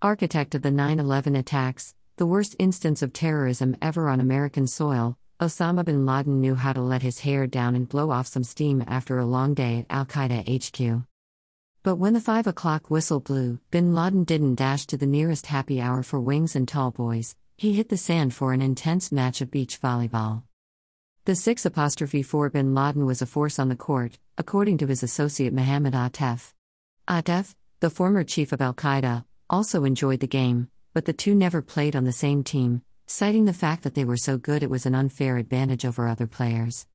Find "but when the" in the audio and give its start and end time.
11.82-12.20